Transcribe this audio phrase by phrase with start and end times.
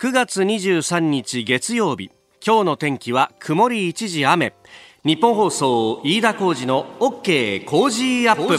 [0.00, 4.54] 9月23日月曜日今日の天気は曇り一時雨。
[5.04, 8.56] ニッポン放送飯田浩司の OK Cozy up。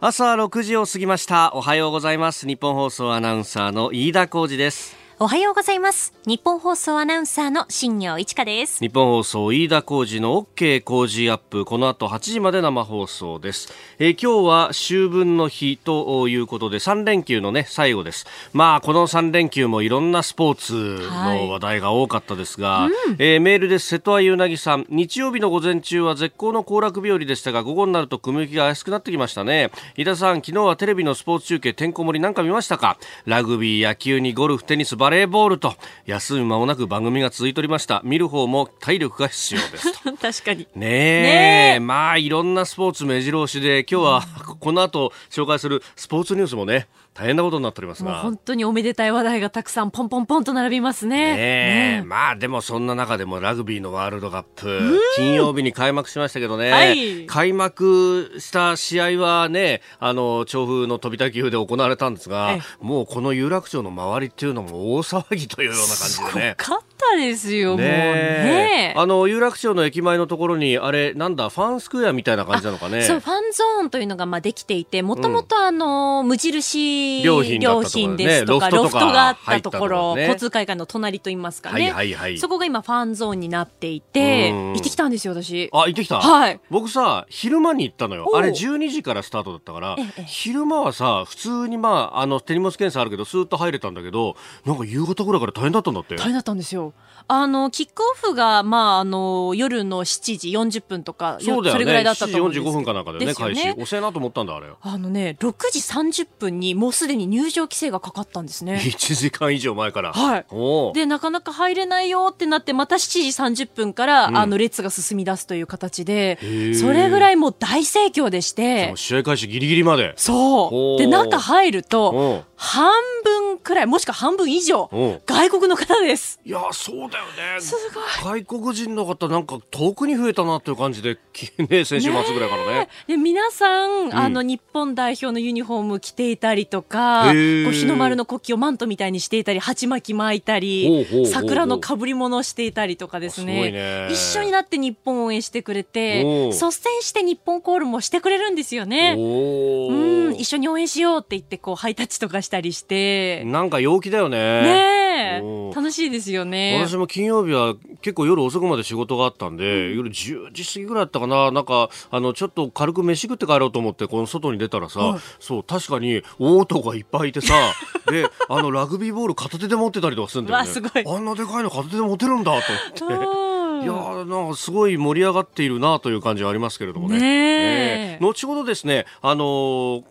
[0.00, 1.52] 朝6時を過ぎました。
[1.54, 2.46] おはようございます。
[2.46, 4.99] ニッポン放送アナウンサーの飯田浩司です。
[5.22, 6.14] おはようございます。
[6.24, 8.78] ニッポン放送アナウンサーの新行市佳です。
[8.78, 11.66] ニッポン放送飯田浩司の OK Cozy up。
[11.66, 13.70] この後8時まで生放送です。
[13.98, 18.24] えー、今日は秋分の日ということで3連休のね、最後です。
[18.54, 23.88] まあ、この3連休もいろんなスポーツの話題が多かったですが、はいうん、えー、メールです。
[23.88, 24.86] 瀬戸愛うなぎさん。
[24.88, 29.70] 日曜日の午前中は絶好の行楽日和でしたが、午後になると雲行きが怪しくなってきましたね。
[29.98, 32.96] 飯田さん、昨日はテレビのスポーツ中継、てんこ盛りなんか見ましたか？
[33.26, 35.74] ラグビー、野球にゴルフ、テニス、バレーボールと
[36.06, 38.00] 休む間もなく番組が続いておりました。
[38.04, 40.66] 見る方も体力が必要です 確かに。
[40.74, 41.80] ねえ。
[41.80, 44.22] まあいろんなスポーツ目白押しで今日は
[44.60, 46.88] この後紹介するスポーツニュースもね
[47.20, 48.20] 大変なことになっておりますが。
[48.20, 51.36] 本当におめでたい話題がたくさんポンポンポンと並びますね。
[51.36, 66.56] ねねまあでもそんな中でもラグビーのワールドカップ金曜日に開幕しましたけどね、はい、開幕した試合はねあの調布の飛田球で行われたんですがもうこの有楽町の周りっていうのも大騒ぎというような感じでね。
[67.00, 68.94] ったですよ、ね、もうね。
[68.96, 73.02] あの、有楽町の駅前のところに、あれ、なんだ、ファンスクエアみたいな感じなのかね。
[73.02, 81.90] そう、ファンゾーンというのが、まあ、できていて、もともとあの、無印良品ですとか、ロフトがあったところ、交通会館の隣といいますかね。
[81.90, 82.38] はいはいはい。
[82.38, 85.70] そこが今、ファンゾーンになっていて、行ってきたんですよ、私。
[85.72, 86.20] あ、行ってきた？
[86.20, 86.60] はい。
[86.70, 88.30] 僕さ、昼間に行ったのよ。
[88.34, 96.16] あれ、12時からスタートだったから、昼間はさ、普通にまあ、あの、手荷物検査あるけど、スーッと入れたんだけど、なんか夕方ぐらいから大変だったんだって。
[96.16, 96.89] 大変だったんですよ。
[97.32, 103.70] あの、キックオフが、まあ、あの、夜の7時40分とか、そうだよね、それぐらいだったと思うんです7時45分かなんかでね、ね開始。
[103.80, 104.66] 遅いなと思ったんだ、あれ。
[104.80, 108.80] あのね、6時30分にもうすでに入場規制がかかったんですね。
[108.82, 110.12] 1時間以上前から。
[110.12, 110.44] はい。
[110.92, 116.36] で、なかなか入れないよってなって、また7時30分から、うん、あの、列が進み出すという形で、
[116.74, 118.92] それぐらいもう大盛況でして。
[118.96, 120.14] 試合開始ギリギリまで。
[120.16, 120.98] そう。
[120.98, 122.92] で、中入ると、半
[123.22, 124.90] 分くらい、もしくは半分以上、
[125.26, 126.40] 外国の方です。
[126.44, 127.26] いや、そうだよ
[127.56, 127.60] ね。
[127.60, 127.74] す
[128.22, 128.42] ごい。
[128.42, 131.18] 外国人の方、なんか遠くに増えたなという感じで、
[131.58, 132.88] ね、先週末ぐらいからね。
[133.06, 143.72] で皆さん、うん、あの、日本代表のユニフォーム着ていたりとか、日の丸の国旗をマントみたいにしていたり、鉢巻き巻いたり、桜のかぶり物をしていたりとかですね。
[143.72, 149.16] ね一緒になって日本を応援してくれて、率先して日本コールもしてくれるんですよね。
[149.18, 153.44] うん、一緒に応援しようって言って、こう、ハイタッチとかしたりして。
[153.44, 154.62] なんか陽気だよね。
[154.62, 155.42] ね
[155.74, 156.69] 楽しいですよね。
[156.78, 167.54] 私も金曜日は結構夜遅くまで仕事があったんで、うん、夜10時過ぎぐらいだったかな、なんか、あの、ちょっと軽く飯食って帰ろうと思って、この外に出たらさ、そう、確かに大男がいっぱいいてさ、
[168.10, 170.70] で、あの、ラグビーボール片手で持ってたりとかするんだよね。
[171.06, 172.52] あんなでかいの片手で持てるんだ
[172.96, 173.50] と思って。
[173.80, 173.92] いや
[174.26, 177.18] なんかすごい盛り上がっているなという感じはありますけれどもね。
[177.18, 180.02] ね後ほどですね、あのー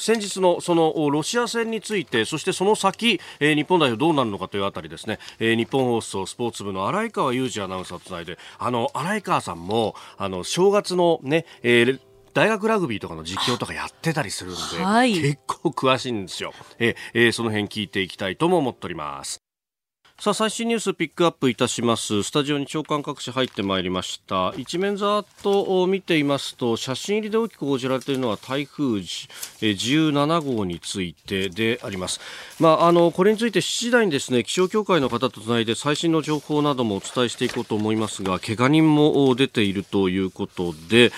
[0.00, 12.00] 先日のそのロシア戦についてそしてその先、えー、日本代表どうなるのかというあたりですね、えー、日本放送スポーツ部の荒井川裕二アナウンサーとつないであの荒井川さんもあの正月のね、えー
[12.32, 16.52] 大学ラグビーとかの実況とかやってたりするので、はい、結構詳しいんですよ。
[16.78, 19.42] えー、その辺聞いていきたいとも思っております。
[20.20, 22.22] さあ最新ニュースピックアップいたします。
[22.24, 24.52] スタジオに長官各紙入ってまいりました。
[24.58, 32.20] 一面ざっと見ていますと写真入りで大きく報じられているのは台風17号についてであります。
[32.58, 41.12] まああのこれについて7時台にですね気象協会の方とつないで最新の情報などもお伝えしていこうと思いますが怪我人も出ているということで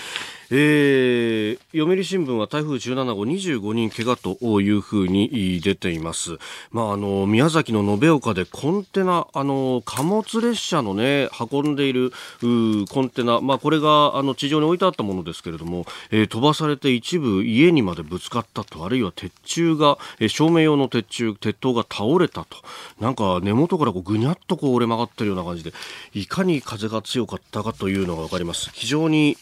[0.51, 6.37] えー、読売新聞は台風17号25人怪我というふうに出ています。
[6.71, 12.11] まあ、あの、宮崎の延岡でコンテナ、あの、貨物列車のね、運んでいる
[12.41, 22.57] コンテナ、まあ、これがあの地上に置いてあったものですけれども、えー、飛ばされて一部家にまでぶつかったと、あるいは鉄柱が、えー、照明用の鉄柱、鉄塔が倒れたと、
[22.99, 25.73] なんか根元からこうぐにゃっとこう折れ曲がってるような感じで、
[26.13, 28.69] いかに風が強かったかというのがわかります。
[28.73, 29.37] 非常に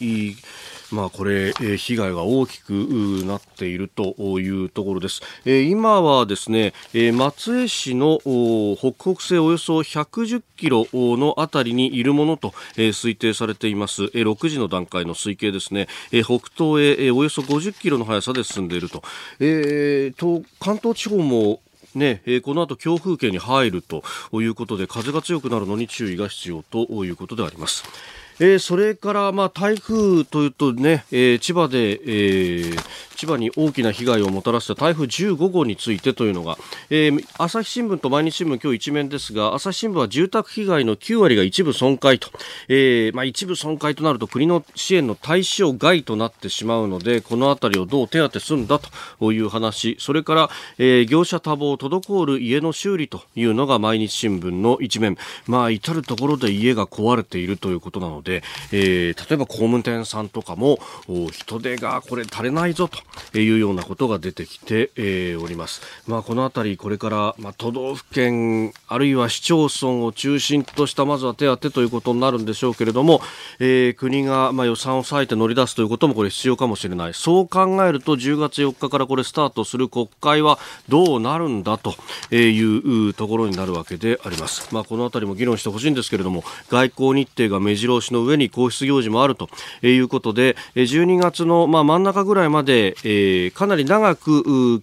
[0.92, 2.72] まあ、これ、え、被害が大きく
[3.26, 5.22] なっているというところです。
[5.46, 8.20] え、今はですね、え、松江市の
[8.78, 14.04] 北北西およそ110キロのあたりにいるものと、え、推定されています。
[14.14, 19.02] え、6時の段階の推計ですね、え、北東へ、え、およそ50キロの速さで進んでいると。
[19.40, 21.62] えー、と関東地方も
[21.96, 24.04] ね、えー、この後強風圏に入ると
[24.34, 27.84] いうことで風が強くなるのに注意が必要ということであります。
[28.44, 32.78] えー、それから、まあ、台風というとね、えー、千葉で、えー、
[33.16, 36.58] 千葉に大きな被害をもたらした台風15号についてというのが、
[36.90, 42.32] えー、朝日新聞と毎日新聞今日一面ですが朝日新聞は住宅被害の9割が一部損壊と、
[42.68, 48.80] えーまあ、一部損壊となると国の支援の対象外となってしまうのでこの辺りをどう手当てするんだ
[49.20, 50.50] という話それから、
[50.80, 55.16] えー、業者多忙滞る家の修理というのが毎日新聞の一面、
[55.46, 60.80] まあ、至る所で家が壊れているということなので、でえー、例えば工務店さんとかも
[61.32, 65.82] 人手がこれ足りないぞというようなことが出てきて、えー、おります。
[66.08, 73.22] まあ、この辺りこれから、まあ、都道府県あるいは市町村を中心としたまずは手当ということになるんでしょうけれども、
[73.60, 77.14] えー、国がまあ予算を割いて乗り出すということもこれ必要かもしれない。
[77.14, 81.96] そう考えると10月4日からこれスタートする国会はどうなるんだと
[82.34, 84.74] いうところになるわけであります。
[84.74, 89.50] まあ、この辺りも議論してほしいんですけれども、外交日程が目白押しの上に皇室行事もあると
[89.82, 94.82] いうことで、12月のまあ真ん中ぐらいまで、え、かなり長く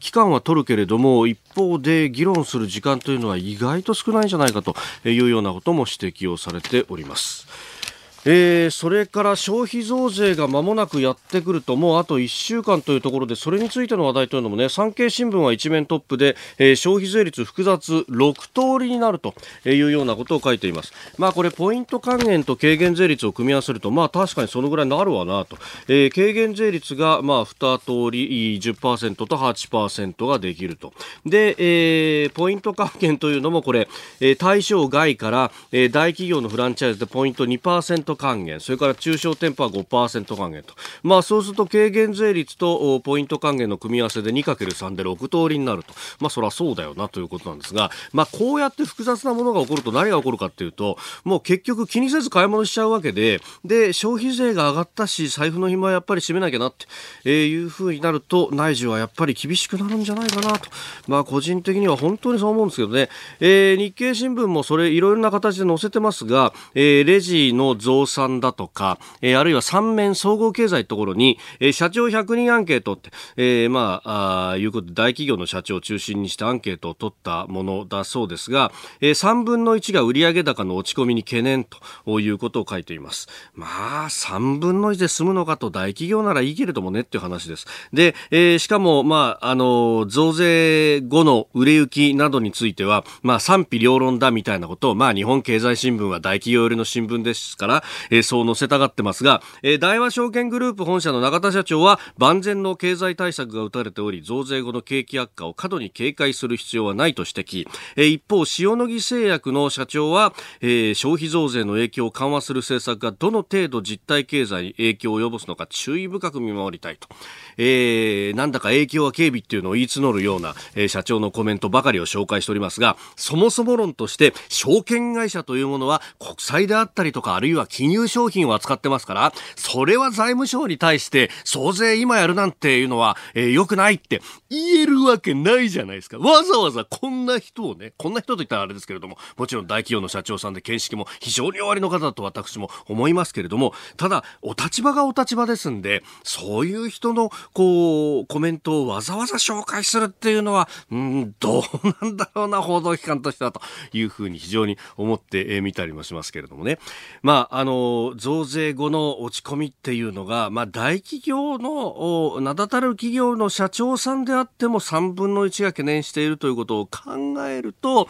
[0.00, 4.74] 期間は取るけれども一方で議論する時間というのは意外と少ないんじゃないかと
[5.04, 7.77] いうようなことも指摘をされております。
[8.24, 19.34] えー、それから消費増税が間もなくやってくるともうあと1週間というところでそれについての話題というのもね産経新聞は一面トップで、えー、消費税率複雑6通りになると
[19.64, 20.92] いうようなことを書いています。
[21.16, 25.56] まあこれポイント還元と軽減税率を組み合わせるとまあ確かにそのぐらいになるわなと、
[25.86, 30.92] えー、軽減税率がまあ2通り10%と8%ができると。
[31.24, 33.88] で、えー、ポイント還元というのもこれ、
[34.20, 56.86] えー、対象外から、えー、大企業のフランチャイズでポイント2%還元それから中小店舗は5%還元と、まあ、そうすると軽減税率とポイント還元の組み合わせで 2×3 で6通りになると、まあ、そりゃそうだよなということなんですが、まあ、こうやって複雑なものが起こると何が起こるかというともう結局気にせず買い物しちゃうわけでで消費税が上がったし財布の紐はやっぱり締めなきゃなって、
[57.24, 60.70] え、いうふうになると内需はやっぱり厳しくなるんじゃないかなと、
[61.06, 63.08] まあ、個人的には本当にそう思うんですけどね、
[63.40, 83.28] えー、日経新聞もそれいろいろな形で載せてますが、えー、レジの増増産だとか、えー、あるいは三面総合経済ところに、えー、社長100人アンケートって、えー、まあ、あいうことで大企業の社長を中心にしてアンケートを取ったものだそうですが、えー、3分の1が売上高の落ち込みに懸念ということを書いています。
[83.54, 87.66] まあ、3分の1で済むのかと大企業ならいいけれどもねっていう話です。
[87.92, 117.08] で、えー、しかも、まあ、あの、増税後の売れ行きなどについては、まあ、賛否両論だみたいなことを、まあ、日本経済新聞は大企業寄りの新聞ですから、えー、そう載せたがってますが、えー、大和証券グループ本社の永田社長は万全の経済対策が打たれており増税後の景気悪化を過度に警戒する必要はないと指摘、えー、一方塩野義製薬の社長は、えー、消費増税の影響を緩和する政策がどの程度実体経済に影響を及ぼすのか注意深く見守りたいと、
[117.56, 134.20] えー、なんだか影響は軽微っていうのを言い募るような、えー、社長のコメントばかりを紹介しておりますがそもそも論として証券会社というものは国債であったりとかあるいは金融商品を扱ってますから、それは財務省に対して、総税今やるなんていうのは、えー、良くないって
[134.50, 136.18] 言えるわけないじゃないですか。
[136.18, 151.62] わざわざこんな人をね、こんな人と言ったらあれですけれども、もちろん大企業の社長さんで見識も非常に終わりの方だと私も思いますけれども、ただ、お立場がお立場ですんで、そういう人の、こう、コメントをわざわざ紹介するっていうのは、うん、どう
[152.02, 153.60] なんだろうな、報道機関としてはと
[153.92, 156.80] いうふうに非常に思ってみたりもしますけれどもね。
[157.22, 157.67] まあ、あの、
[158.16, 168.08] 増税後の落ち込みっていうのが、まあ、大企業の名だたる企業の社長さんであっても3分の1が懸念しているということを考えると、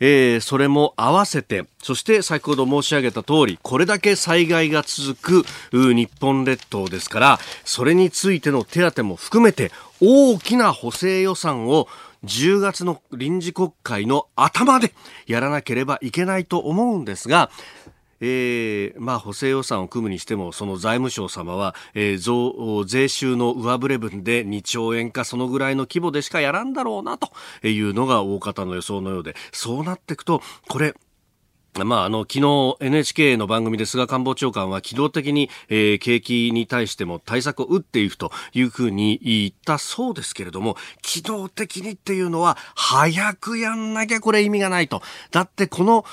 [0.00, 11.88] えー、それも合わせて、そして先ほど申し上げた通り、これだけ災害が続く日本列島ですから、それについての手当も含めて、大きな補正予算を
[12.24, 14.92] 10月の臨時国会の頭で
[15.26, 17.50] やらなければいけないと思うんですが、
[18.20, 27.30] えー、まあ補正予算を組むにしてもその財務省様は、えー、増税収の上振れ分で2兆円かそのぐらいの規模でしかやらんだろうなと
[27.66, 30.94] いうのが大方の予想のようでそうなっていくとこれ
[31.84, 45.02] まあ、あの、昨日 NHK の番組で菅官房長官は機動的に、えー、景気に対しても対策を打っていくというふうに言ったそうですけれども、機動的にっていうのは早くやんなきゃこれ意味がないと。
[45.30, 46.04] だってこの、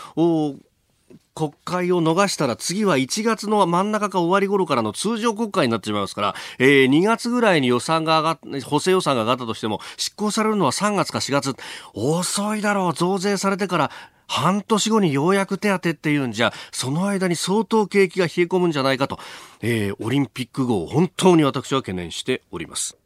[1.36, 11.56] 国会を逃したら次は1月の真ん中か終わり頃からの通常国会になってしまいますから、えー、2月ぐらいに予算が上がっ、補正予算が上がったとしても、執行されるのは3月か4月。
[11.94, 12.94] 遅いだろう。
[12.94, 13.92] 増税されてから
[14.28, 19.20] 半年後にようやく手当っていうんじゃ、その間に相当景気が冷え込むんじゃないかと、
[19.62, 23.03] えー、オリンピック後、本当に私は懸念しております。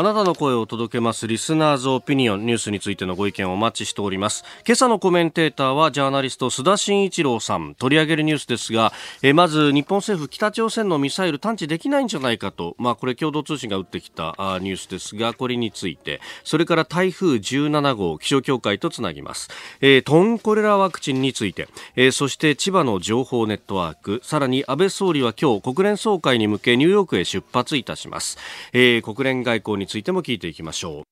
[0.00, 4.46] あなたの声を届けますリスナーズオピニオンニュースについてのご意見をお待ちしております。
[4.66, 7.74] 今朝のコメンテーターはジャーナリスト須田慎一郎さん。
[7.74, 12.76] 取り上げるニュースですがえまず日本政府北朝鮮のミサイル探知できないんじゃないかと。
[12.78, 16.22] まあこれ共同通信が打ってきたあニュースですがこれについて。
[16.44, 19.50] それから台風17号気象協会とつなぎます、
[19.82, 24.20] えー、トンコレラワクチンについて、えー、そして千葉の情報ネットワーク。
[24.22, 28.38] さらに安倍総理は今日国連総会に向けニューヨークへ出発いたします、
[28.72, 31.02] えー、国連外交についても聞いていきましょう。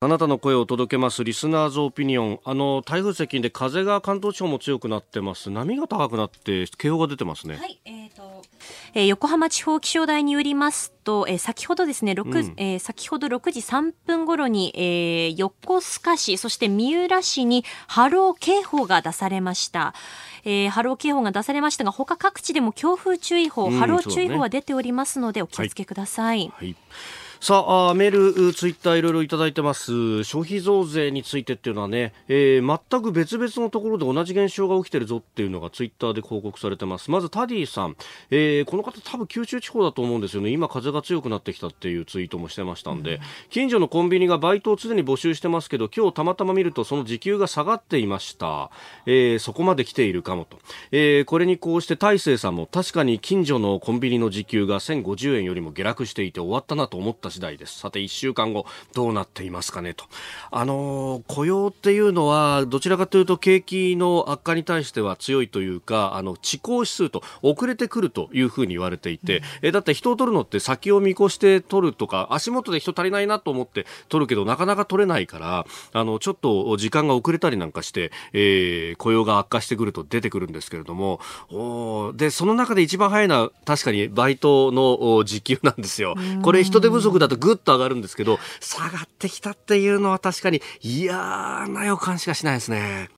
[0.00, 2.40] あなたの声を届けますリスナーズオピニオン。
[2.44, 5.48] あの台風接近で風が関東地方も強くなってます。
[5.48, 7.56] 波が高くなって警報が出てますね。
[7.56, 8.42] はいえーと
[8.94, 19.94] えー、横浜地方気象台によりますと、えー、先ほどですね、うん、えー、先ほど6時3分頃に、えー、横須賀市そして三浦市に波浪警報が出されました。
[20.44, 26.50] えー、波浪警報が出されましたが他各地でも強風注意報、波浪注意報は出ておりますのでお気をつけください、はい。
[26.56, 26.76] はい
[27.46, 30.24] さあメール、ツイッターいろいろいただいてます。
[30.24, 37.08] 消費増税についてっていうのはね、えー、全く別々のところで同じ現象が起きてるぞっていうのがツイッターで報告されてます。
[37.08, 37.96] まずタディさん、
[38.32, 40.50] えー、この方多分九州地方だと思うんですよね。
[40.50, 48.72] 今風が強くなってきたっていうツイートもしてましたんで、うん、近所のコンビニがバイトを常に募集してますけど今日たまたま見るとその時給が下がっていました、
[49.06, 50.58] えー、そこまで来ているかもと、
[50.90, 57.78] えー、これにこうして大勢さんも確かに近所のコンビニの時給が1050円よりも下落していて終わったなと思った次第です。
[57.78, 60.06] さて、1週間後、どうなっていますかねと。
[60.50, 86.14] あの、雇用っていうのは、どちらかというと、景気の悪化に対しては強いというか、あの、地高指数と遅れてくるというふうに言われていて、うん、え、だって人を取るのって先を見越して取るとか、足元で人足りないなと思って取るけど、なかなか取れないから、あの、ちょっと時間が遅れたりなんかして、えー、雇用が悪化してくると出てくるんですけれども、おで、その中で一番早いのは確かにバイトの時給なんですよ。
[86.42, 93.10] これ人手不足だとぐっと上がるんですけど、下がってきたっていうのは確かに嫌な予感しかしないですね。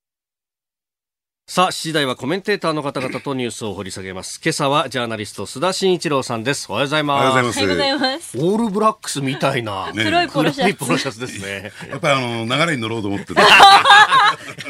[1.50, 4.38] さあ、7時台はコメンテーターの方々とニュースを掘り下げます。
[4.44, 6.66] 今朝はジャーナリスト須田慎一郎さんです。
[6.68, 7.26] おはようございます。
[7.26, 8.36] おはようございます。
[8.36, 10.74] オールブラックスみたいな、ね、黒いポロシャツ。
[10.74, 11.72] ポロシャツですね。
[11.88, 13.46] やっぱりあの、流れに乗ろうと思って やっ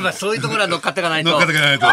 [0.00, 1.30] ぱそういうところは乗っかっていかないと。
[1.30, 1.86] 乗っかっていかないと。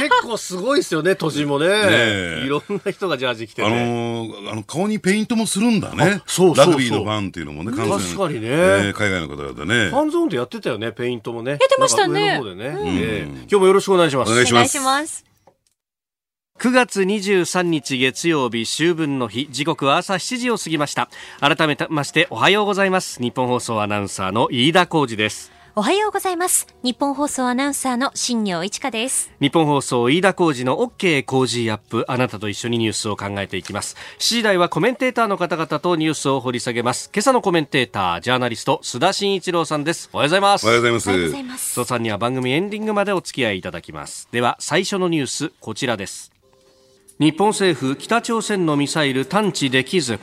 [0.00, 1.68] 結構すごいですよね、年もね。
[1.68, 6.20] ねいろんな人がジャージ着て、ね、あのー、あの、顔にペイントもするんだね。
[6.26, 9.90] そうラグビーのファンっていうのもね、確かにね、えー、海外の方々ね。
[9.90, 11.52] ファンゾーンでやってたよね、ペイントもね。
[11.52, 12.32] やってましたね。
[12.32, 13.40] ね、うんえー。
[13.42, 14.31] 今日もよろしくお願いします。
[14.32, 15.24] お願いします。
[16.58, 19.48] 9月23日月曜日秋分の日。
[19.50, 21.08] 時刻は朝7時を過ぎました。
[21.40, 23.20] 改めましておはようございます。
[23.20, 26.66] 日本放送アナウンサーの飯田浩二ですおはようございます。
[26.82, 29.32] 日本放送アナウンサーの新業一華です。
[29.40, 32.04] 日本放送飯田浩二の OK 工事アップ。
[32.08, 33.96] あなたと一緒にニュースを考えていきます。
[34.18, 37.10] 7時台はコメンテーターの方々とニュースを掘り下げます。
[37.10, 40.10] 今朝のコメンテータージャーナリスト須田慎一郎さんです。
[40.12, 40.64] おはようございます。
[40.66, 41.08] おはようございます。
[41.08, 41.80] おはようございます。
[41.80, 44.28] 須田さんには番組エンディングまでお付き合いいただきます。
[44.30, 46.32] では最初のニュースこちらです。
[47.18, 50.18] 日本政府北朝鮮のミサイル探知できず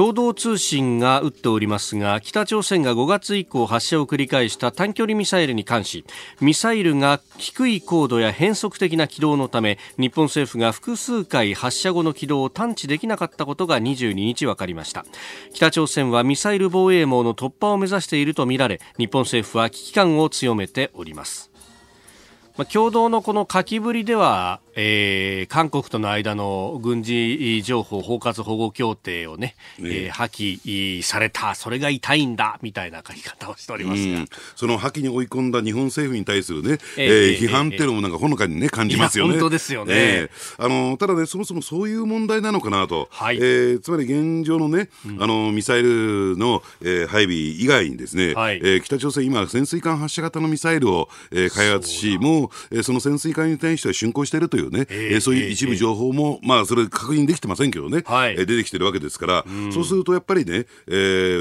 [0.00, 6.06] 共同通信が打っておりますが北朝鮮が5月以降発射を繰り返した短距離ミサイルに関し
[6.40, 15.04] ミサイルが低い高度や変則的な軌道のため日本政府が複数回発射後の軌道を探知できなかったことが22日分かりました。
[15.52, 21.50] 北朝鮮はミサイル防衛網の突破を目指しているとみられ日本政府は危機感を強めております。
[22.56, 30.08] ま、共同のこの書きぶりではえー、韓国との間の軍事情報包括保護協定をね、ねえ。
[30.08, 32.58] ー、破棄された、それが痛いんだ。
[32.62, 34.24] みたいな書き方をしておりますが、
[34.56, 39.32] その破棄に追い込んだ日本政府に対するね、えー、えー、批判っていうのもなんかほのかにね、感じますよね。
[39.32, 60.92] 本当ですよね、えー、あのただね、そもそもそういう問題なのかなと、はい、えー、つまり現状のね、うん、あのミサイルの、えー、配備以外にですね、はい、えー、北朝鮮、今、潜水艦発射型のミサイルを、えー、開発し、もう、えー、その潜水艦に対しては竣工しているというね、えー、そういう一部情報も、まあ、それ確認できてませんけどね、はい、出てきてるわけですから、うそうするとやっぱりね、え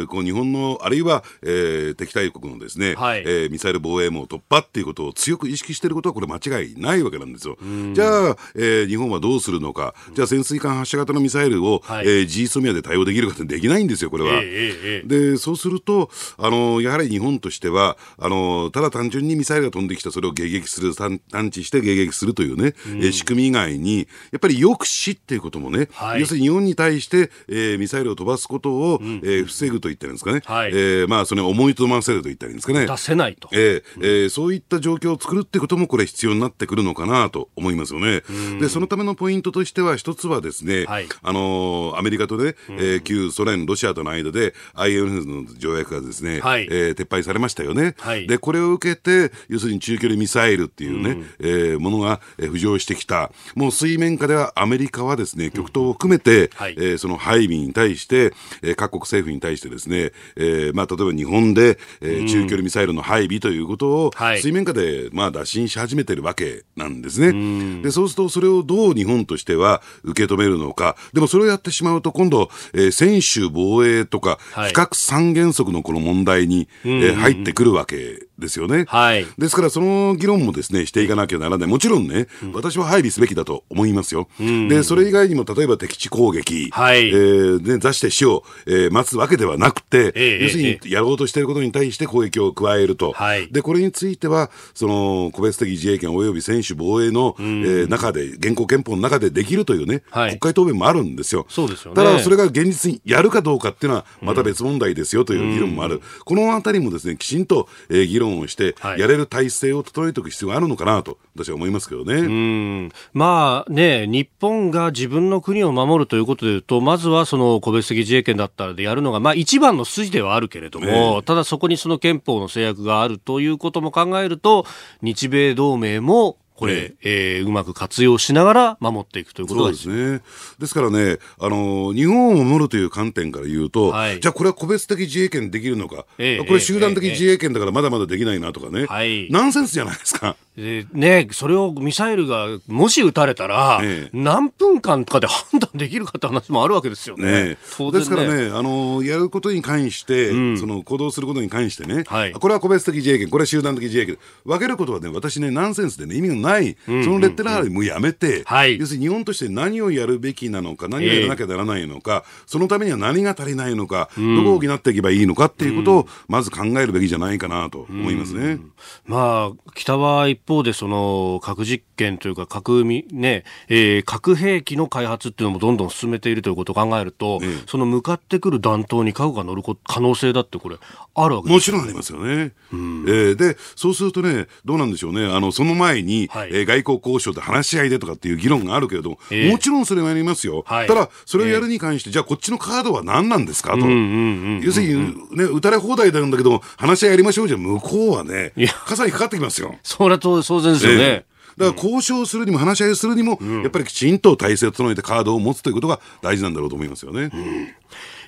[0.03, 7.57] ー、こう日本の、あるいは、えー、敵対国のですね、はい、えー、ミサイル防衛網突破っていうことを強く意識していることは、これ間違いないわけなんですよ。
[7.93, 14.41] じゃあ、えー、日本はどうするのか、じゃあ潜水艦発射型のミサイルを、はい、えー、事実面で対応できるかってできないんですよ、これは。
[14.43, 21.19] えー、で、そうすると、あの、やはり日本としては、あの、ただ単純にミサイルが飛んできた、それを迎撃する、探
[21.51, 32.85] 知して迎撃するというね、ええ仕組み以外に、やっぱり抑止っていうこともね、はい、要するに日本に対して、えー、ミサイルを飛ばすことを、うん、えー、防ぐと言ったんですかね、はい、えー、まあ、それを思いとどませると言ったんですかね。
[32.85, 33.49] 出せないと。
[33.51, 38.21] えー、えー、そういった状況を作るってことも、これ必要になってくるのかなと思いますよね。
[38.59, 47.95] で、そのためのポイントとしては、一つはですね、はい、あのー、アメリカとね、えー、旧ソ連、ロシアとの間で、INF の条約がですね、はい、えー、撤廃されましたよね。
[47.99, 53.32] はい、で、これを受けて、要するに中距離ミサイルっていうね、うん、えー、ものが浮上してきた。
[53.56, 67.82] もう水面下ではアメリカはですね、極東を含めて、えー、その配備に対して、えー、各国政府に対してですね、えー、まあ、例えば日本で、えー、中距離ミサイルの配備ということを、水面下で、まあ、打診し始めてるわけなんですね。
[67.82, 70.96] で、そうすると、それをどう日本としては受け止めるのか。
[71.13, 78.86] でも、それをやってしまうと、今度、えー、専守防衛とか、非核三原則のこの問題に、えー、入ってくるわけですよね。
[78.88, 79.25] はい。
[79.38, 81.69] ですから、その議論もですね、していかなきゃならない。
[81.69, 84.27] もちろんね、うん、私は配備すべきだと思いますよ。
[84.39, 87.10] うん、で、それ以外にも、例えば敵地攻撃、はい。
[87.10, 93.12] えー、ね、座して死を、えー、待つわけではなくて、えー、要するに、やろうとしていることに対して攻撃を加えると。
[93.12, 93.48] はい。
[93.51, 101.46] で、これについては、その、個別的自衛権及び専守防衛の、うん、えー、中で、現行憲法の中でできるというね、はい、国会答弁もあるんですよ。
[101.50, 101.96] そうですよね。
[101.96, 105.96] ただ、それが現実にやるかどうかっていうのは、また別問題ですよという議論もある。
[105.96, 112.15] うん、このあたりもですね、きちんと、えー、議論をして、やれる体制を整えておく必要があるのかなと、私は思いますけどね。
[112.15, 112.91] うん。
[113.13, 124.65] まあね、日本が自分の国を守るということでいうと、まずはその個別的自衛権だったらでやるのが、まあ一番の筋ではあるけれども、えー、ただそこにその憲法の制約があるということも考えると、
[125.01, 130.21] 日米同盟もこれ、えー、うまく活用しながら守っていくということですね。
[130.59, 140.35] ですからね、あの、日本を守るという観点から言うと、はい、じゃあこれは個別的自衛権できるのか、えー、これ集団的自衛権だからまだまだできないなとかね、はい、ナンセンスじゃないですか。
[140.59, 147.25] でね、それをミサイルがもし撃たれたら、ええ、何分間かで判断できるかって話もあるわけですよね。
[147.25, 147.57] ねね。
[147.91, 168.43] ですからね、あのやることに関して、うん、その行動することに関してね、はい、これは個別的自衛権、これは集団的自衛権、分けることはね、私ね、ナンセンスでね、意味がない、そのレッテラーもやめて、はい、要するに日本として何をやるべきなのか、何をやらなきゃならないのか、え、そのためには何が足りないのか、うん、どこを補っていけばいいのかっていうことを、まず考えるべきじゃないかなと思いますね。
[168.43, 168.71] うん、
[169.05, 180.77] まあ、北は一方でその核実験というか核ね、えー、核兵器の開発っていうのもどんどん進めているということを考えると、その向かってくる弾頭に核が乗る可能性だってこれ
[181.14, 182.53] あるわけもちろんありますよね。
[182.72, 185.25] うん、えー、でそうするとねどうなんでしょうね。
[185.25, 190.64] あのその前に、はい、えー、外交交渉で話し合いでとかっていう議論があるけれども、えー、もちろんそれはやりますよ。
[190.66, 198.53] はい、ただそれをやるに関して、えー、じゃあこっちのカードは何なんですかと、要するにね打たれ放題なんだけど話し合いやりましょうじゃ向こうはね
[198.85, 199.75] 傘にかかってきますよ。
[199.83, 201.03] それは当然ですよね。
[201.03, 207.23] えーだから交渉するにも話し合いするにも、やっぱりきちんと体制を整えてカードを持つということが大事なんだろうと思いますよね。
[207.23, 207.67] うん。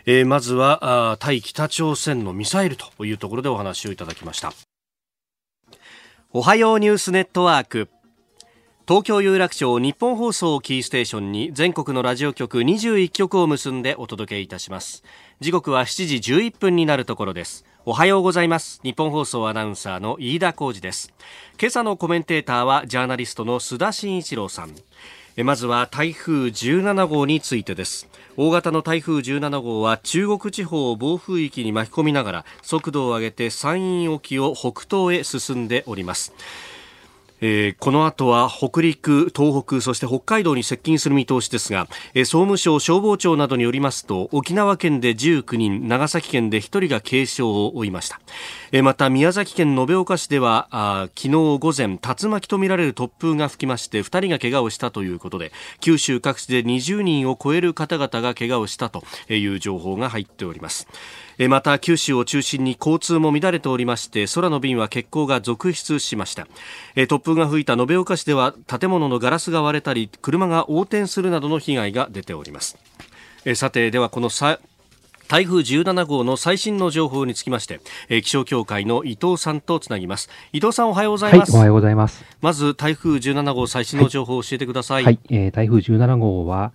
[0.06, 4.52] えー、まずは対北朝鮮のミサイルというところでお話をいただきました。
[6.34, 7.88] おはようニュースネットワーク。
[8.86, 15.04] 東京有楽町日本放送キーステーションに全国のラジオ局21局を結んでお届けいたします。
[15.40, 18.80] 時刻は7時11分になるところですおはようございます。
[18.84, 21.12] 日本放送アナウンサーの飯田浩司です。
[21.60, 24.76] 今朝のコメンテーターはジャーナリストの須田慎一郎さん。
[25.44, 28.08] まずは台風17号についてです。
[28.38, 36.36] 大型の台風17号は中国地方を暴風域に巻き込みながら速度を上げて山陰沖を北東へ進んでおります。
[37.42, 48.22] えー、この後は北陸、東北、そして北海道に接近する見通しですが、えー、総務省消防庁などによりますと、沖縄県で19人、長崎県で1人が軽傷を負いました。
[48.72, 60.88] えー、また、宮崎県延岡市では、あ昨日午前、竜巻とみられる突風が吹きまして、2人が怪我をしたということで、九州各地で20人を超える方々が怪我をしたという情報が入っております。
[61.48, 66.48] また九州を中心に交通も乱れておりまして空の便は欠航が続出しました。
[66.96, 72.78] 突風が吹いた延岡市では建物のガラスが割れたり車が横転するなどの被害が出ております。
[73.56, 74.30] さてではこの
[75.32, 77.80] 台風17号の最新の情報につきまして、
[78.22, 80.30] 気象協会の伊藤さんとつなぎます。
[80.52, 82.26] 伊藤さんおはようございます、はい、おはようございます。
[82.42, 86.74] まず台風17号最新の情報を教えてください、はい、はい、えー、台風17号は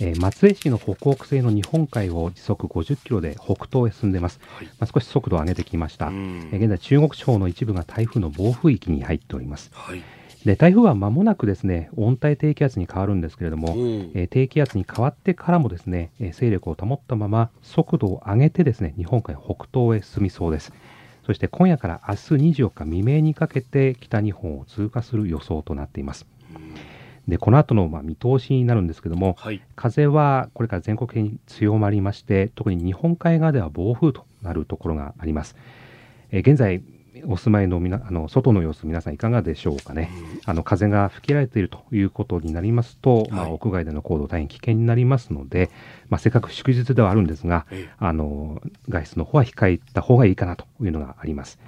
[0.00, 10.02] えー、松江市の北北西の日本海を時速50キロで北東へ進んでいます、はい、まあ、少し速度を上げてきました、えー、現在中国地方の一部が台風の暴風域に入っております、はい、
[10.44, 13.74] で台風は間もなくですね温帯低気圧に変わるんですけれども、
[14.14, 20.72] えー、低気圧に変わってからもですね、え勢力を保ったまま速度を上げてですね日本海北東へ進みそうです。
[21.26, 22.20] そして今夜から明日
[22.62, 26.26] 24日未明にかけて北日本を通過する予想となっています。
[27.28, 35.56] でこの後のまあ見通しになるんですけども、はい、風はこれから全国的に強まりまして特に日本海側では暴風となるところがあります。
[36.32, 36.82] え現在
[37.26, 40.10] お住まいのみなあの外の様子、皆さんいかがでしょうかね、
[40.46, 45.70] あの風が吹きられているということになりますと、はい、まあ、屋外での行動、大変危険になりますので、
[46.08, 47.66] まあ、せっかく祝日ではあるんですが、
[47.98, 51.58] あの外出の方は控えた方がいいかなというのがあります。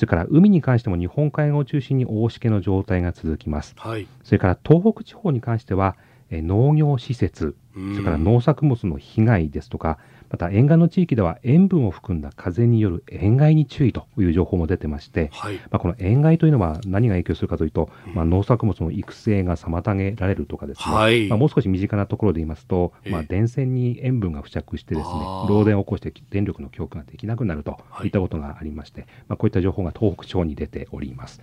[0.00, 3.74] それから海に関しても日本海側を中心に大しけの状態が続きます。
[3.76, 5.94] はい、それから東北地方に関しては、
[6.30, 9.98] え農業施設、それから農作物の被害ですとか、
[10.30, 31.42] また沿岸の地域では塩分を含んだ風による塩害に注意という情報も出てまして、はい、まあ、この塩害というのは何が影響するかというと、まあ、農作物の育成が妨げられるとかですね、はい、まあ、もう少し身近なところで言いますと、まあ、電線に塩分が付着してですね、漏電を起こして電力の供給ができなくなるといったことがありまして、まあ、こういった情報が東北地方に出ております。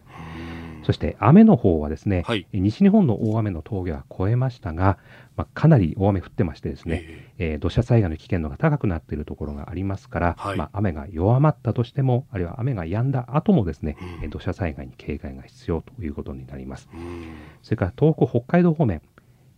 [0.87, 4.97] そして雨の方はですね、はい、西日本の大雨の峠は超えましたが、
[5.35, 16.87] まあ、かなり大雨降ってましてですね、えー、土砂災害の危険度が高くなっているところがありますから、はい、まあ、雨が弱まったとしても、あるいは雨が止んだ後もですね、うん、土砂災害に警戒が必要ということになります。
[17.63, 19.01] それから東北、北海道方面、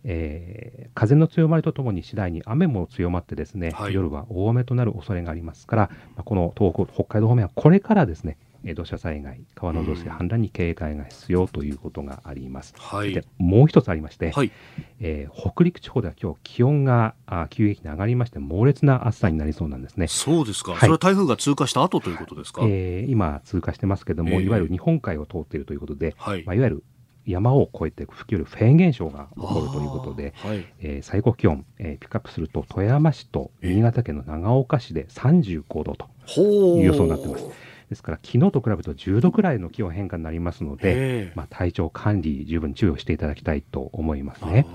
[0.02, 12.74] えー、風の強まりとともに次第に雨も強まってですね、はい、夜は大雨となる恐れがありますから、まあ、この東北、北海道方面はこれからですね、土砂災害、川の増水、氾濫に警戒が必要ということがあります。
[12.76, 14.52] はい、でもう一つありまして、はい、
[15.00, 20.08] えー、北陸地方では今日気温があ急激に上がりまして、猛烈な暑さになりそうなんですね。
[20.08, 26.44] そうですか、はい、それは台風が通過した後ということですか、えー、今、通過してますけれども、えー、いわゆる日本海を通っているということで、はい。
[26.44, 26.84] まあ、いわゆる
[27.26, 36.08] 山を越えて吹き降るフェーン現象が起こるということで、はい、えー、最高気温、えー、ピックアップすると富山市と新潟県の長岡市で35度と
[36.40, 37.44] いう予想になっています。
[37.90, 44.66] ですから昨日と比べると10度くらいの気温変化になりますので、まあ、体調管理十分注意をしていただきたいと思いますね。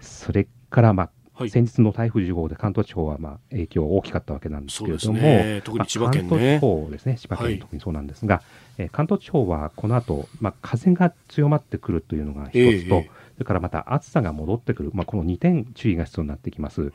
[0.00, 6.28] それからまあはい、先日の台風10号で関東地方はまあ影響大きかったわけなんですけれども、ね、特に千葉県、ね。
[6.28, 8.44] まあ、関東地方ですね、千葉県特にそうなんですが、はい、
[8.76, 16.92] えー、関東地方はこの後、まあ風が強まってくるというのが一つと、えーそれからまた暑さが戻ってくる、まあ、この2点注意が必要になってきます。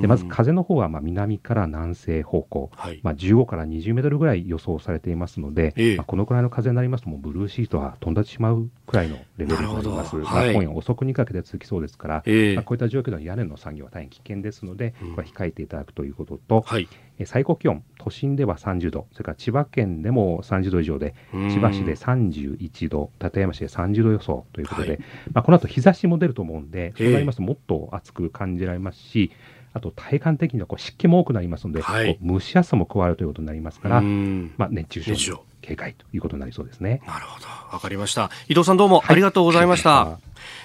[0.00, 10.16] でまず風の方はまあ南から南西方向、はい、まあ、15から20メートルぐらい予想されていますので、えまあ、このくらいの風になりますと、もうブルーシートは飛んでしまうくらいのレベルになります。
[10.16, 16.88] まあ、今夜遅くにかけて続きそうですから、えまあ、こういった状況では屋根の作業は大変危険ですので、これは控えていただくということと、はい、
[17.24, 24.98] 最高気温、都心では30度、それから千葉県でも30度以上で、千葉市で31度、館山市で30度予想ということで、はい、
[25.32, 29.30] まあ、この後日差しも出ると思うんで、そうなりますともっと暑く感じられますし、
[29.74, 37.00] あと体感的にはこう湿気も多くなりますので、はい、蒸し暑さも加わるということになりますから、まあ、熱中症警戒ということになりそうですね。
[37.06, 37.46] なるほど。
[37.72, 38.30] わかりました。
[38.48, 40.04] 伊藤さんどうもありがとうございました。
[40.04, 40.22] はい、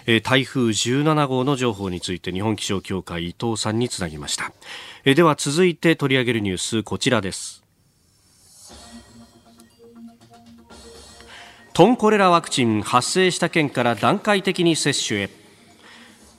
[0.08, 4.52] えー、台風17号の情報について日本気象協会伊藤さんにつなぎました。
[5.06, 7.64] えー、では続いて取り上げるニュースこちらです。
[11.74, 15.30] トンコレラワクチン発生した県から段階的に接種へ。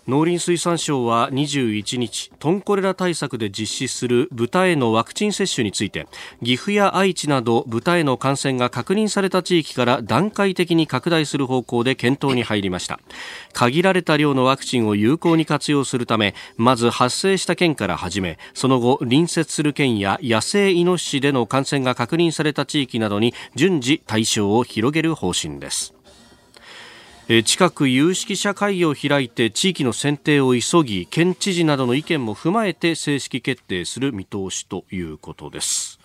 [0.08, 6.06] 農林水産省は21日トンコレラ対策で実施する豚へのワクチン接種について
[6.42, 13.00] 岐阜や愛知など豚への感染が確認された地域から段階的に拡大する方向で検討に入りました。
[13.52, 25.97] 限られた量のワクチンを有効に活用するためまず発生した県から始めその後隣接する県や野生イノシシでの感染が確認された地域などに順次対象を広げる方針です。
[27.44, 36.00] 近く有識者会議を開いて地域の選定を急ぎ県知事などの意見も踏まえて正式決定する見通しということです。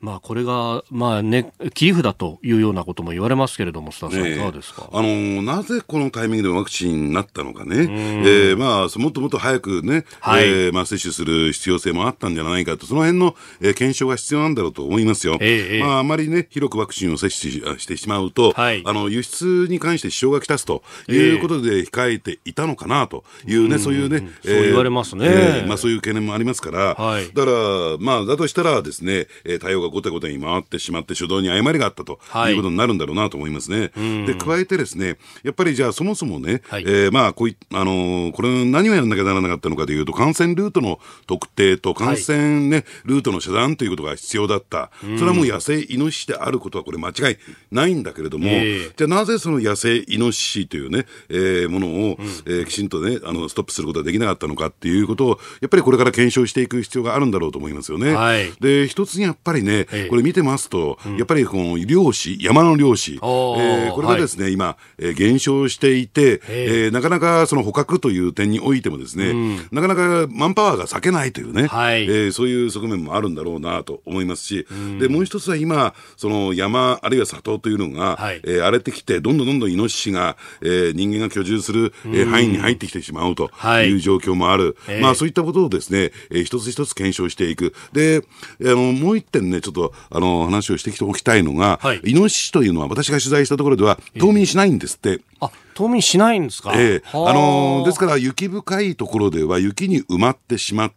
[0.00, 15.38] まあ、これが、まあね、切り札というようなことも言われますけれども、須田さん、いかがですか、あのなぜこのタイミングでワクチンになったのかね、えーまあ、もっともっと早くね、はい、えー、まあ、接種する必要性もあったんじゃないかと、その辺の、えー、検証が必要なんだろうと思いますよ。
[15.40, 29.26] えー、まあ、あまりね、広くワクチンを接種してしまうと、はい、あの輸出に関して支障がきたすということで控えていたのかなというね、そういうね、えー、そう言われますね、えー、まあ、そういう懸念もありますから、はい、だから、まあ、だとしたらですね、
[29.60, 32.18] 対応が後手後手に回ってしまって主導に誤りがあったと
[32.48, 32.54] い。
[32.54, 33.92] うことになるんだろうなと思いますね。
[33.94, 44.90] はい、で加えてですねやっぱりじゃあそもそもね、はい、えー、まあこういあのー、これ何をやらなきゃならなかったのかというと感染ルートの特定と感染ね、はい、ルートの遮断ということが必要だった。
[45.00, 47.36] それはもう野生イノシシであることはこれ間違い
[47.70, 58.14] ないんだけれども、えー、じゃあなぜその野生イノシシというね、えー、ものを、うん、えー、きちんとねあのストップすることができなかったのかっていうことをやっぱりこれから検証していく必要があるんだろうと思いますよね。
[58.14, 83.50] はい、で一つにやっぱりね、ね、これ見てますと、やっぱりこの漁師、山の漁師、えー、これがですね、はい、今、えー、減少していて、えー、なかなかその捕獲という点においてもですね、うん、なかなかマンパワーが避けないというね、はい、えー、そういう側面もあるんだろうなと思いますし、うん、でもう一つは今、その山、あるいは里というのが、はい、えー、荒れてきて、どんどんどんどんイノシシが、えー、人間が居住する、えー、範囲に入ってきてしまうと
[83.84, 87.74] いう状況もある、はい、まあそういったことをですね、えー、一つ一つ検証していく。
[87.92, 88.24] で、
[88.62, 95.20] あの、もう一点ね、ちょっと、あの、話をしてきておきたいのが、はい、イノシシというのは私が取材したところでは、冬眠しないんですって。
[95.40, 96.72] あ、冬眠しないんですか？
[96.76, 97.08] ええ。
[97.08, 97.32] ー、あ。
[97.32, 100.96] のー、ですから雪深いところでは雪に埋まってしまって、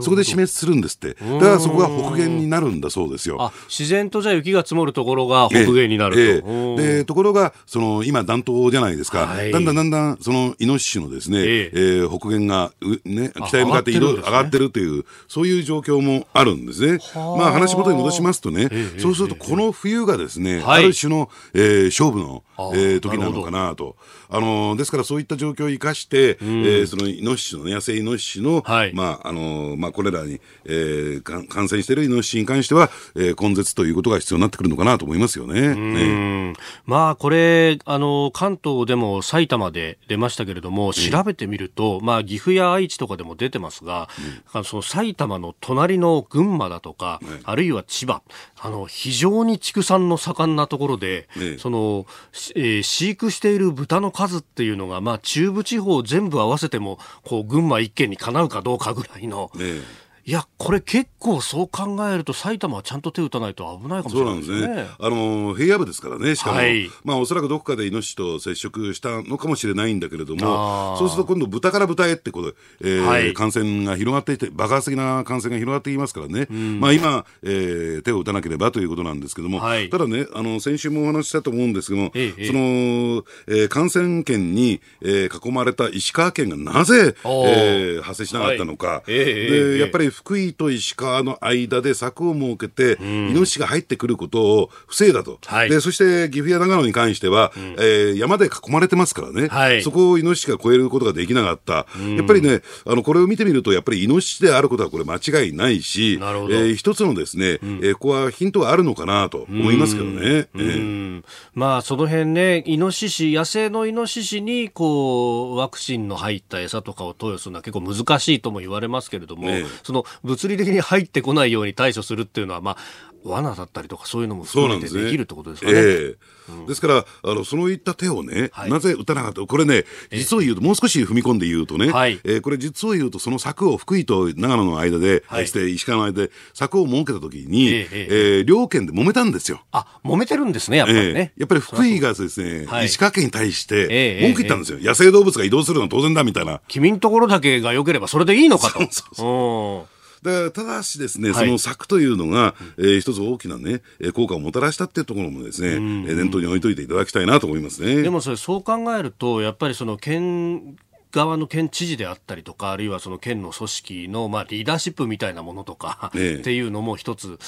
[0.00, 1.14] そこで死滅するんですって。
[1.14, 3.52] だからそこが北限になるんだそうですよ。
[3.68, 6.20] 自然とじゃあ雪が積もるところが北限になると。
[6.20, 6.92] ええ。
[6.92, 9.26] え、で、ところが、その、今暖冬じゃないですか。
[9.26, 12.08] はい、だんだんだんだん、その、イノシシのですね、ええ。
[12.08, 12.72] 北限が、
[13.04, 16.98] ね、北へ向かって移動、上がってるという、そういう状況もあるんですね。
[17.14, 22.42] まあ話元に戻しますとね、そうするとこの冬がですね、ある種の、えー、勝負の、
[22.74, 23.96] えー、時なのかなと。
[24.30, 29.37] あのですからそういった状況を生かして、うん、えー、そのイノシシの、ね、野生イノシシの、はい、まああの
[29.76, 35.74] まあ、これらに、えー、感染しているイノシシに関しては、えー、根絶ということが必要になってくるのかなと思いますよね。
[35.74, 36.54] ね。
[36.86, 44.08] まあ、これあの、関東でも埼玉で出ましたけれども、調べてみると、まあ、岐阜や愛知とかでも出てますが、
[44.54, 48.22] うん、その埼玉の隣の群馬だとか、ね、あるいは千葉、
[48.60, 52.06] あの非常に畜産の盛んなところで、ね、その
[52.54, 60.07] えー、飼育している豚の数っていうのが、まあ、中部地方全部合わせてもこう群馬一県にかなうかどうかぐらいの、ええ。
[60.28, 64.58] いや、これ結構そう考えると、埼玉はちゃんと手を打たないと危ないかもしれないですね。
[64.58, 64.96] そうなんですね。
[64.98, 110.48] あの、平野部ですからね、しかも、はい、まあおそらくどこかでイノシシと接触したのかもしれないんだけれども、そうすると今度豚から豚へってことで、えーはい、感染が広がっていて、爆発的な感染が広がっていますからね、うん、まあ今、えー、手を打たなければということなんですけども、はい、ただね、あの、先週もお話ししたと思うんですけども、ええ、その、えー、感染圏に、えー、囲まれた石川県がなぜ、えー、発生しなかったのか、で、やっぱり福井と石川の間で柵を設けて、うん、イノシシが入ってくることを防いだと、はい、でそして岐阜や長野に関しては、うん、えー、山で囲まれてますからね、はい、そこをイノシシが越えることができなかった、うん、やっぱりね、あのこれを見てみると、やっぱりイノシシであることはこれ、間違いないし、えー、一つのですね、うん、えー、ここはヒントがあるのかなと思いますけどね。
[110.54, 111.22] えー、
[111.54, 122.76] まあ、その辺ね、イノシシ、野生のイノシシにこうワクチンの入った餌とかを投与するのは結構難しいとも言われますけれども、ね、その物理的に入ってこないように対処するっていうのは、まあ、
[123.24, 125.74] 罠だったりとかそういうのも含めてできるってことですかね。
[125.74, 125.82] ねえ。
[125.82, 126.16] ー
[126.50, 129.28] うん、ですからあのそういった手をね、はい、なぜ打たなか。
[129.30, 139.62] ったこれね実を言うともう少し踏み込んで言うとね、はい、えー、これ実を言うとその柵を福井と長野の間で、はい、して石川の間で柵を設けた時に、えー、えー、両県で揉めたんですよ。
[139.72, 141.32] あ揉めてるんですねやっぱりね。
[141.36, 146.60] えー、やっぱり福井がですね、石川県に対して文句言ったんですよ、野生動物が移動するのは当然だみたいな。
[146.68, 148.78] 君んところだけが良ければそれでいいのかと。
[148.78, 153.82] そうそうそうだただしですね、その策というのが、えー、一つ大きなね、
[154.14, 158.02] 効果をもたらしたっていうところもですね、えー、念頭に置いといていただきたいなと思いますね。
[158.02, 160.76] でもそれ、そう考えると、やっぱりその県
[161.10, 167.38] 側の県知事であったりとか、あるいはその県の組織の、まあ、リーダーシップみたいなものとか、ね、っていうのも一つ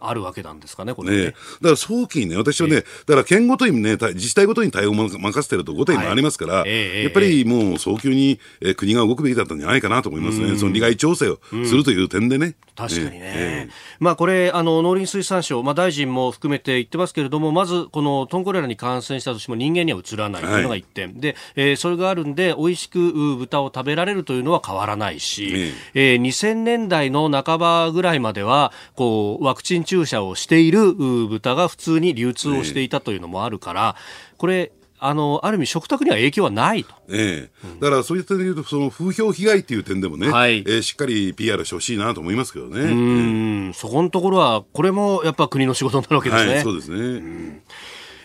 [0.00, 1.36] あるわけなんですかね、これね、ね、だか
[1.70, 12.54] ら早期にね、私はね、だから県ごとにね、自治体ごとに対応を任せてると後手に回りますから、はい、やっぱりもう早急に、えー、国が動くべきだったんじゃないかなと思いますね、その利害調整をするという点でね。
[12.76, 33.96] 確かにね、えー、まあ、これあの農林水産省、まあ、大臣も含めて言ってますけれどもまずこのトンコレラに感染したとしても人間にはうつらないというのが1点、はい、でえー、それがあるんで美味しく豚を食べられるというのは変わらないし、えー、2000年代の半ばぐらいまではこうワクチン注射をしている豚が普通に流通をしていたというのもあるから、
[34.36, 34.72] これ
[35.02, 42.82] あのある意味、食卓には影響はないと、ええ、だからそういった点でいうと、その風評被害っていう点でもね、はい、えー、しっかり PR してほしいなと思いますけどね。
[42.82, 46.52] うん、そこのところは、これもやっぱ国の仕事になるわけですね。
[46.52, 47.62] はい、そうですね。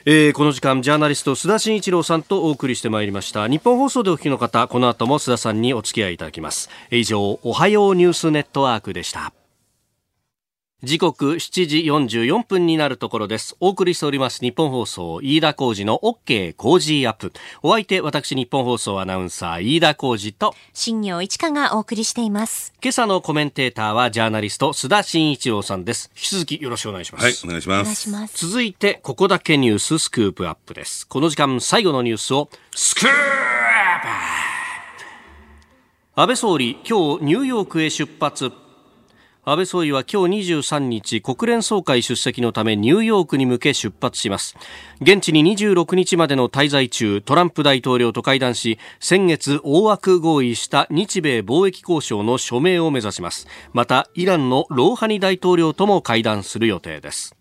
[0.08, 3.48] えー、この時間ジャーナリスト須田慎一郎さんとお送りしてまいりました。
[3.48, 6.70] 日本放送でお聞きの方この後も須田さんにお付き合いいただきます。
[6.92, 9.34] 以上おはようニュースネットワークでした。
[10.84, 11.78] 時刻7時
[12.18, 13.56] 44分になるところです。
[13.62, 17.32] お送りしております日本放送飯田浩二の OK 工事アップ。
[17.64, 22.74] お相手私日本放送アナウンサー飯田浩二と新業一華がお送りしています。
[22.84, 26.12] 今朝のコメンテーターはジャーナリスト須田慎一郎さんです。
[26.14, 27.24] 引き続きよろしくお願いします。
[27.24, 28.10] はい、お願いします。
[28.12, 31.08] ます続いてここだけニューススクープアップです。
[31.08, 33.10] この時間最後のニュースをスクープ
[36.18, 38.52] 安倍総理今日ニューヨークへ出発
[39.48, 44.58] 安倍総理は今日23日国連総会出席のためニューヨークに向け出発します。
[45.02, 53.46] 現地に26日までの滞在中トランプ大統領と会談し先月大枠合意した日米貿易交渉の署名を目指します。
[53.72, 57.36] またイランのローハニ大統領とも会談する予定です。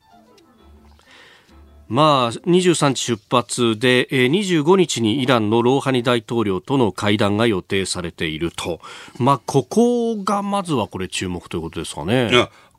[1.88, 8.81] まあ、23日出発で、えー、25日にイランのローハニ大統領との会談が予定されていると、
[9.18, 12.31] まあ、ここがまずはこれ注目ということですかね。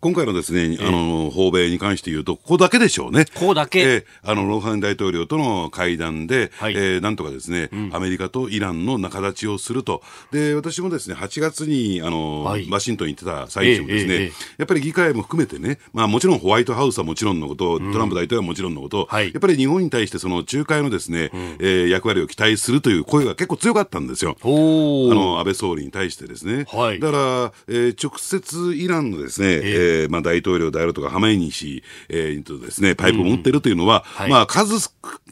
[0.05, 3.25] 今回のですね、あの、訪米に関して言うと、ここだけでしょうね。
[3.33, 3.79] ここだけ。
[3.79, 10.03] えー、あの、ローハン大統領との会談で、はい、えー、なんとかですね、うん、アメリカとイランの仲立ちをすると。
[10.31, 24.37] で、私もですね、8月に、あの、はい、ワシントンに行ってた最中ですね、えーえー、やっぱり議会も含めてね、まあもちろんホワイトハウスはもちろんのこと、トランプ大統領はもちろんのこと、はい、やっぱり日本に対してその仲介のですね、うん、えー、役割を期待するという声が結構強かったんですよ。
[24.39, 26.65] あの、安倍総理に対してですね。
[26.71, 34.89] はい、だから、えー、直接イランのですね、えー、えー、まあ大統領であるとか、ハマイニ氏、えー、とですね、パイプを持ってるというのは、うんはい、まあ、数、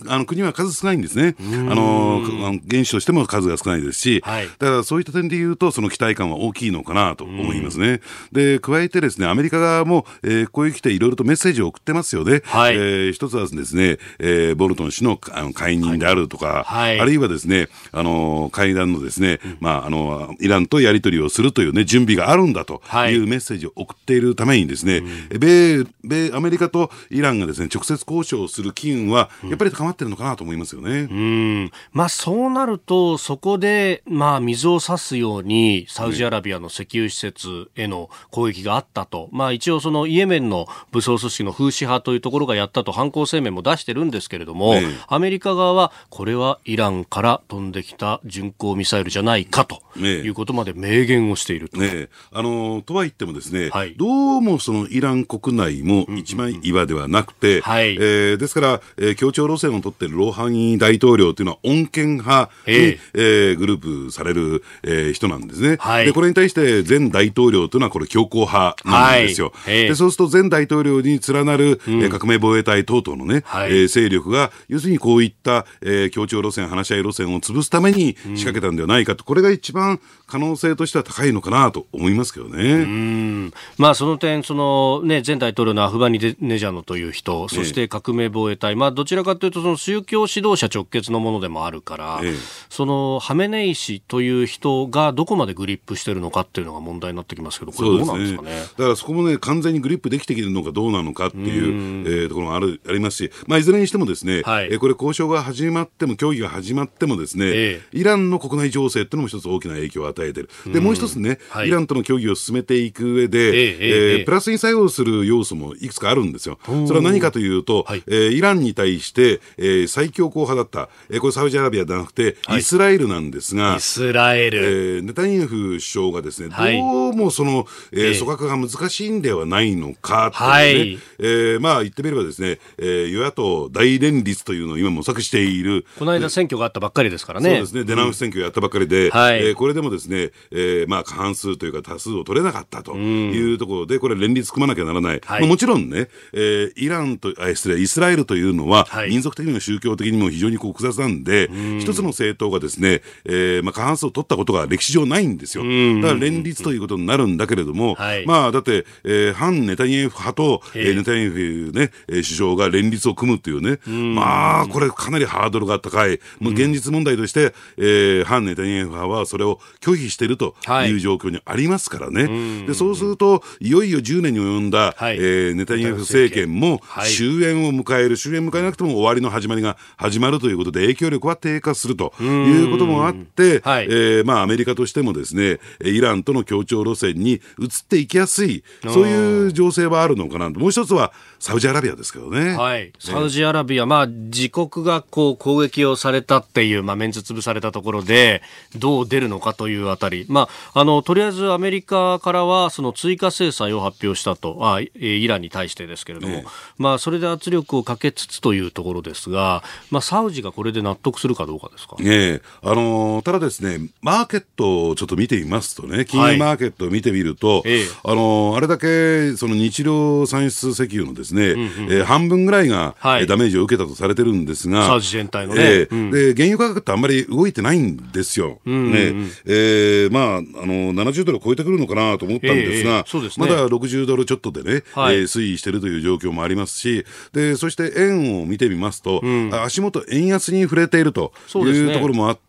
[0.08, 1.36] あの、国は数少ないんですね。
[1.39, 2.21] あの、
[2.69, 8.02] 原資としても数が少ないですし、はい、だからそういった点で言うと、その期待感は大きいのかなと思いますね。
[8.32, 12.41] で、加えてですね、アメリカ側も、えー、こういう来ていろいろとメッセージを送ってますよね。
[12.45, 31.07] はい、えー、一つはですね、えー、ボルトン氏のあの解任であるとか、はい、あるいはですね、あの、会談のですね、まあ、あの、イランとやり取りをするというね、準備があるんだというメッセージを送っているためにですね、米、米、アメリカとイランがですね、直接交渉する機運は、やっぱり高まってるのかなと思いますよね。
[31.09, 31.71] うん。
[31.91, 39.29] まあ、そうなると、そこで、まあ、水を差すように、サウジアラビアの石油施設への攻撃があったと。
[39.31, 51.77] まあ、一応、その、イエメンの武装組織のフーシ派というところがやったと犯行声明も出してるんですけれども、ね、アメリカ側は、これはイランから飛んできた巡航ミサイルじゃないかということまで明言をしていると。
[51.77, 62.79] ね、あの、とは言ってもですね、はい、どうもそのイラン国内も一枚岩ではなくて、はい、えー、ですから、えー、協調路線を取っているローハニー大統領というのは穏健派に、え。
[62.79, 66.13] ー、えー、グループされる、えー、人なんですね、はい、で。
[66.13, 69.51] これに対して前大統領というのはこれ強硬派なんですよ。
[69.55, 82.63] はい、でそうすると前大統領に連なる、うん、えー、革命防衛隊等々のね、はい、えー、勢力が、要するにこういった、えー、協調路線、話し合い路線を潰すために仕掛けたんではないかと、これが一番可能性としては高いのかなと思いますけどね。
[82.63, 83.53] うん。
[83.77, 92.33] まあ、その点、そのね、前大統領のアフバニネジャノという人、そして革命防衛隊、まあ、どちらかというと、その宗教指導者直結のものでもあるから、え、
[92.69, 98.49] そのハメネイ師という人がどこまでグリップしてるのかっていうのが問題になってきますけど、これどうなんですかね。
[98.51, 110.49] ねだからそこもね、完全にグリップできてきてるのかどうなのかっていう、うえー、ところがあるありますし、まあ、いずれにしてもですね、はい、えー、これ交渉が始まっても、協議が始まってもですね、イランの国内情勢っていうのも一つ大きな影響を与えてる。
[110.67, 116.60] で、もう一つね、はい、イランとの協議を進めていく上で、えええー、プラスに作用する要素もいくつかあるんですよ。
[116.65, 124.60] それは何かというと、はい、えー、イランに対して、えー、最強硬派だった、えー、これサウジアラビアではなくて、イスラエルなんですが、イスラエル。
[124.60, 135.86] えー、ネタニヤフ首相がですね、どうもその、えー、組閣が難しいんではないのかというね、はい、えー、まあ言ってみればですね、えー、与野党大連立というのを今模索している。
[135.97, 137.49] この間選挙があったばっかりですからね。
[137.49, 145.21] そうですね、出直し選挙やったばっかりで、うん、はい、えー、これでもですね、えー、まあ過半数というか多数を取れなかったというところで、これ連立組まなきゃならない。
[145.23, 155.63] はい、もちろんね、えー、イランと、あ失礼、イスラエルというのは、はい、民族的にも宗教的にも非常にこう複雑なんで、一つの政党がですね、えーまあ、過半数を取ったことが歴史上ないんですよ。
[156.01, 172.65] だから連立ということになるんだけれども、はい、まあだって、えー、反ネタニヤフ派と、えー、ネタニヤフ、ね、首相が連立を組むっていうね、まあこれかなりハードルが高い、もう現実問題として、えー、反ネタニヤフ派はそれを拒否しているという状況にありますからね。
[172.67, 187.39] でそうすると、いよいよ10年に及んだ、はい、えー、ネタニヤフ政権も終焉を迎える、終焉迎えなくても終わりの始まりが始まるということで、影響力は低下するということもあって、はい、えー、まあ、アメリカとしてもですね、イランとの協調路線に移っ
[187.88, 190.60] ていきやすい、そういう情勢はあるのかなと。
[190.60, 192.56] もう一つは、サウジアラビアですけどね。
[192.56, 192.93] はい。
[192.99, 198.41] サウジアラビア、まあ、自国がこう攻撃をされたっていう、まあ、メンツ潰されたところで、
[198.77, 200.25] どう出るのかというあたり。
[200.29, 206.45] まあ、あの、とりあえずアメリカからは、その追加制裁を発表したと、あイランに対してですけれども、ね、
[206.77, 211.95] まあ、それで圧力をかけつつというところですが、まあ、サウジがこれで納得するかどうかですか？
[211.97, 226.34] ねあのただですね、マーケットをちょっと見てみますとね、金融マーケットを見てみると、はい、あのあれだけ、その日量産出石油のですね、うんうん、えー、半分ぐらいが、はい、ダメージを受けたとされてるんですが、サウジ全体のね、えーうん、で。
[226.34, 228.59] 原油価格ってあんまり動いてないんですよ。
[228.65, 229.31] うんうんうん、ね。
[229.45, 242.41] えー、まあ、あの、70ドルを超えてくるのかなと思ったんですが、えー、ね、まだ60ドルちょっとでね、はい、えー、推移しているという状況もありますし、でそして円を見てみますと、うん、足元、円安に触れているというところもあって、、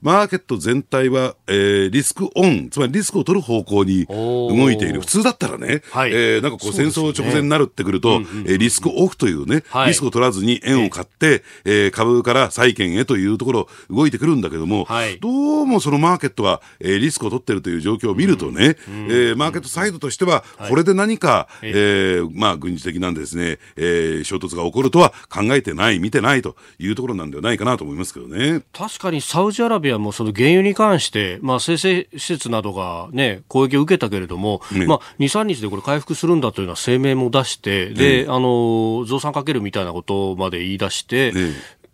[0.00, 5.00] マーケット全体は、えー、リスクオン、つまりリスクを取る方向に動いている。
[5.00, 8.26] 普通だったらね、はい、えー、なんかこう戦争直前になるってくると、ね。
[8.46, 28.62] えー、リスクオフというね、はい、リスクを取らずに円を買って、えー、株から債券へというところ動いてくるんだけども、はい、どうもそのマーケットは、えー、リスクを取っているという状況を見るとね、うん、えー、マーケットサイドとしては、これで何か、はい、えー、まあ軍事的なんですね、えー、衝突が起こるとは考えてない、見てないというところなんではないかなと思いますけどね。
[28.72, 41.32] 確かにサウジアラビアもその原油に関して、まあ、生成施設などが、ね、攻撃を受けたけれども、ね、まあ、2、3日でこれ回復するんだというような声明も出して、で、あの、増産かけるみたいなことまで言い出して、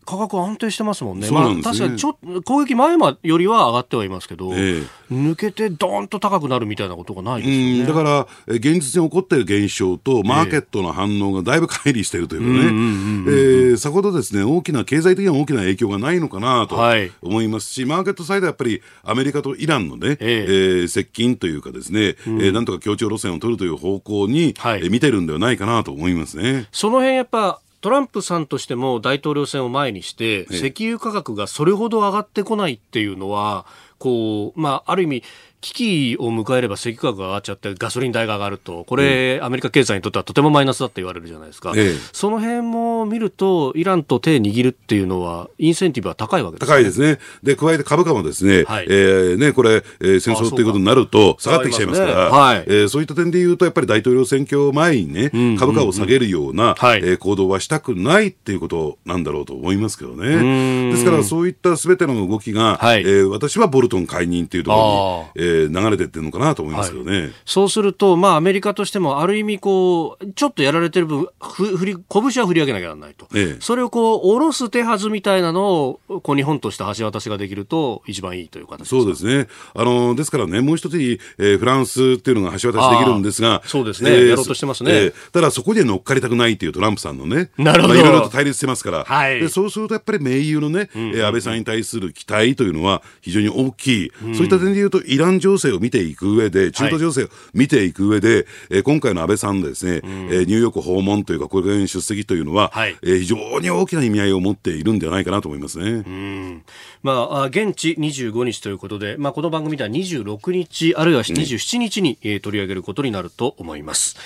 [0.04, 1.28] 価格安定してますもんね。
[1.28, 1.36] んね。
[1.36, 7.86] まあ、確かにちょ攻撃前よりは上がってはいますけど、ええ、抜けてどーんと高くなるみたいなことがないですよね。
[7.86, 16.76] だから、現実に起こっている現象と、マーケットの反応がだいぶ乖離しているというかね、さほどですね、大きな、経済的には大きな影響がないのかなと
[17.22, 20.84] 思いますし、はい、マーケットサイドはやっぱりアメリカとイランのね、ええ。
[20.84, 26.68] ー、接近というかですね、うん、えー、なんとか協調路線を取るという方向に、はい、見てるんではないかなと思いますね。
[26.72, 33.66] その辺やっぱトランプさんとしても大統領選を前にして、石油価格がそれほど上がってこないっていうのは、
[33.98, 35.22] こう、まあ、ある意味、
[35.64, 47.18] 危機を迎えれば石油価格が上がっちゃってガソリン代が上がると、これ、うん、アメリカ経済にとってはとてもマイナスだって言われるじゃないですか、ええ、その辺も見ると、イランと手握るっていうのは、インセンティブは高いわけです、ね、高いですね。
[47.42, 52.30] で、加えて株価もですね、はい、えー、ね、これ、えー、戦争っていうことになると下がってきちゃいますから、ね。
[52.30, 60.90] はい、えー、そういった点で言うと、やっぱり大統領選挙前にね、株価を下げるような、はい、えー、行動はしたくないっていうことなんだろうと思いますけどね。
[60.92, 105.84] ですから、そういったすべての動きが、はい、えー、私はボルトン解任っていうところに、えー、流れてってるのかなと思いますけどね、はい、そうすると、まあ、アメリカとしても、ある意味こう、ちょっとやられてる分、ふ振り拳は振り上げなきゃならないと、ええ、それをこう下ろす手はずみたいなのをこう日本として橋渡しができると、一番いいという形そうですね、あのですからね、もう一つ、えー、フランスっていうのが橋渡しできるんですが、そうですね、えー、やろうとしてますね、えー、ただそこに乗っかりたくないっていうトランプさんのね、なるほど、まあ、いろいろと対立してますから、はい、でそうするとやっぱり盟友のね、うん、安倍さんに対する期待というのは非常に大きい、うん、そういった点でいうと、イラン情勢を見ていく上で、中東情勢を見ていく上で、えー、今回の安倍さんのですね、うん、えー、ニューヨーク訪問というか、これに出席というのは、はい、えー、非常に大きな意味合いを持っているんではないかなと思いますね。
[105.84, 106.62] うん
[107.02, 114.16] まあ、現地25日ということで、まあ、この番組では26日、あるいは27日に、えー、取り上げることになると思います。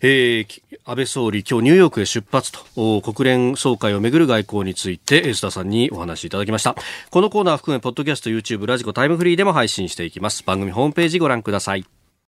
[0.00, 0.46] えー、
[0.84, 6.76] 安倍総理、今日ニューヨークへ出発と、国連総会をめぐる外交について、須田さんにお話しいただきました。
[7.10, 10.42] このコーナー含め、ポッドキャスト、YouTube、ラジコ、タイムフリーでも配信していきます。
[10.44, 11.84] 番組ホームページご覧ください。